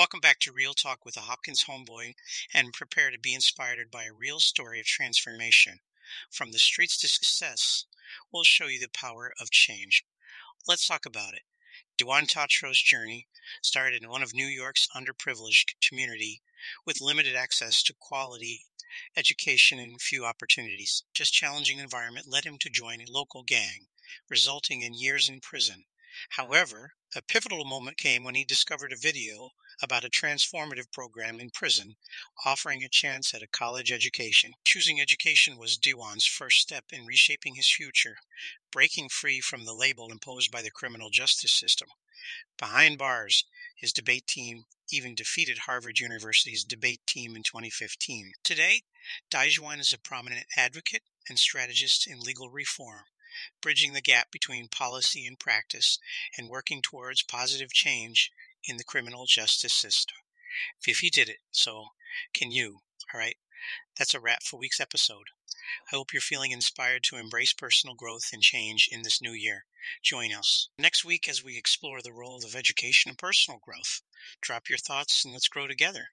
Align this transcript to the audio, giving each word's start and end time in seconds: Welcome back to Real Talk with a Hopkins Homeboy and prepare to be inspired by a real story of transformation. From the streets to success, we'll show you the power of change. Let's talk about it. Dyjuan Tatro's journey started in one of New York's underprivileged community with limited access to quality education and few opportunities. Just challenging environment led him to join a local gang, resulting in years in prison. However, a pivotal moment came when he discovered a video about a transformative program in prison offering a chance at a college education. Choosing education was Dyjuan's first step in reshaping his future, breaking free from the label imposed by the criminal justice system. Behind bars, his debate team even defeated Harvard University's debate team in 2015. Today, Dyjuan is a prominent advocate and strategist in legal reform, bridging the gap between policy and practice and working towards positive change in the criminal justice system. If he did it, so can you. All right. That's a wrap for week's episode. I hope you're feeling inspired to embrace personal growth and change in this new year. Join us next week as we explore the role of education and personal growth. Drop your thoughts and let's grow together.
Welcome 0.00 0.20
back 0.20 0.38
to 0.40 0.50
Real 0.50 0.72
Talk 0.72 1.04
with 1.04 1.18
a 1.18 1.28
Hopkins 1.28 1.64
Homeboy 1.64 2.14
and 2.54 2.72
prepare 2.72 3.10
to 3.10 3.18
be 3.18 3.34
inspired 3.34 3.90
by 3.90 4.04
a 4.04 4.14
real 4.14 4.40
story 4.40 4.80
of 4.80 4.86
transformation. 4.86 5.80
From 6.30 6.52
the 6.52 6.58
streets 6.58 6.96
to 7.00 7.06
success, 7.06 7.84
we'll 8.32 8.42
show 8.42 8.66
you 8.66 8.80
the 8.80 8.88
power 8.88 9.34
of 9.38 9.50
change. 9.50 10.06
Let's 10.66 10.86
talk 10.86 11.04
about 11.04 11.34
it. 11.34 11.42
Dyjuan 11.98 12.26
Tatro's 12.26 12.80
journey 12.80 13.26
started 13.60 14.02
in 14.02 14.08
one 14.08 14.22
of 14.22 14.32
New 14.32 14.46
York's 14.46 14.88
underprivileged 14.96 15.74
community 15.86 16.40
with 16.86 17.02
limited 17.02 17.36
access 17.36 17.82
to 17.82 17.92
quality 17.92 18.64
education 19.18 19.78
and 19.78 20.00
few 20.00 20.24
opportunities. 20.24 21.04
Just 21.12 21.34
challenging 21.34 21.78
environment 21.78 22.26
led 22.26 22.44
him 22.44 22.56
to 22.60 22.70
join 22.70 23.02
a 23.02 23.12
local 23.12 23.42
gang, 23.42 23.88
resulting 24.30 24.80
in 24.80 24.94
years 24.94 25.28
in 25.28 25.40
prison. 25.40 25.84
However, 26.30 26.94
a 27.16 27.22
pivotal 27.22 27.64
moment 27.64 27.96
came 27.96 28.22
when 28.22 28.36
he 28.36 28.44
discovered 28.44 28.92
a 28.92 28.96
video 28.96 29.50
about 29.82 30.04
a 30.04 30.08
transformative 30.08 30.92
program 30.92 31.40
in 31.40 31.50
prison 31.50 31.96
offering 32.44 32.84
a 32.84 32.88
chance 32.88 33.34
at 33.34 33.42
a 33.42 33.48
college 33.48 33.90
education. 33.90 34.52
Choosing 34.64 35.00
education 35.00 35.58
was 35.58 35.76
Dyjuan's 35.76 36.24
first 36.24 36.58
step 36.60 36.84
in 36.92 37.06
reshaping 37.06 37.56
his 37.56 37.68
future, 37.68 38.16
breaking 38.70 39.08
free 39.08 39.40
from 39.40 39.64
the 39.64 39.74
label 39.74 40.12
imposed 40.12 40.52
by 40.52 40.62
the 40.62 40.70
criminal 40.70 41.10
justice 41.10 41.52
system. 41.52 41.88
Behind 42.56 42.96
bars, 42.96 43.44
his 43.74 43.92
debate 43.92 44.28
team 44.28 44.66
even 44.90 45.16
defeated 45.16 45.58
Harvard 45.58 45.98
University's 45.98 46.62
debate 46.62 47.00
team 47.06 47.34
in 47.34 47.42
2015. 47.42 48.34
Today, 48.44 48.82
Dyjuan 49.32 49.80
is 49.80 49.92
a 49.92 49.98
prominent 49.98 50.46
advocate 50.56 51.02
and 51.28 51.40
strategist 51.40 52.06
in 52.06 52.20
legal 52.20 52.50
reform, 52.50 53.04
bridging 53.60 53.92
the 53.92 54.00
gap 54.00 54.30
between 54.30 54.68
policy 54.68 55.26
and 55.26 55.38
practice 55.38 55.98
and 56.36 56.48
working 56.48 56.82
towards 56.82 57.22
positive 57.22 57.72
change 57.72 58.32
in 58.64 58.76
the 58.76 58.84
criminal 58.84 59.26
justice 59.26 59.74
system. 59.74 60.16
If 60.86 60.98
he 60.98 61.10
did 61.10 61.28
it, 61.28 61.38
so 61.50 61.90
can 62.34 62.50
you. 62.50 62.80
All 63.12 63.20
right. 63.20 63.36
That's 63.96 64.14
a 64.14 64.20
wrap 64.20 64.42
for 64.42 64.58
week's 64.58 64.80
episode. 64.80 65.28
I 65.92 65.96
hope 65.96 66.12
you're 66.12 66.20
feeling 66.20 66.50
inspired 66.50 67.04
to 67.04 67.16
embrace 67.16 67.52
personal 67.52 67.94
growth 67.94 68.30
and 68.32 68.42
change 68.42 68.88
in 68.90 69.02
this 69.02 69.20
new 69.20 69.32
year. 69.32 69.66
Join 70.02 70.32
us 70.32 70.68
next 70.78 71.04
week 71.04 71.28
as 71.28 71.44
we 71.44 71.56
explore 71.56 72.02
the 72.02 72.12
role 72.12 72.44
of 72.44 72.56
education 72.56 73.10
and 73.10 73.18
personal 73.18 73.60
growth. 73.60 74.02
Drop 74.40 74.68
your 74.68 74.78
thoughts 74.78 75.24
and 75.24 75.32
let's 75.32 75.48
grow 75.48 75.66
together. 75.66 76.08